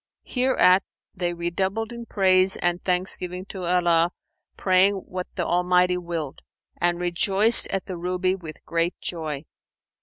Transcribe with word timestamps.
Hereat, 0.23 0.81
they 1.13 1.31
redoubled 1.31 1.93
in 1.93 2.07
praise 2.07 2.55
and 2.57 2.83
thanksgiving 2.83 3.45
to 3.49 3.65
Allah 3.65 4.11
praying 4.57 4.95
what 4.95 5.27
the 5.35 5.45
Almighty 5.45 5.95
willed,[FN#478] 5.97 6.43
and 6.81 6.99
rejoiced 6.99 7.67
at 7.69 7.85
the 7.85 7.97
ruby 7.97 8.33
with 8.33 8.65
great 8.65 8.99
joy. 8.99 9.43